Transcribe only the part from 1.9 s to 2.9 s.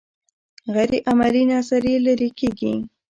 لرې کیږي.